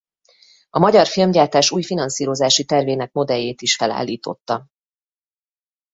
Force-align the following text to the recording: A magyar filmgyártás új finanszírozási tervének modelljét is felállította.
A 0.69 0.79
magyar 0.79 1.07
filmgyártás 1.07 1.71
új 1.71 1.83
finanszírozási 1.83 2.65
tervének 2.65 3.11
modelljét 3.11 3.61
is 3.61 3.75
felállította. 3.75 4.67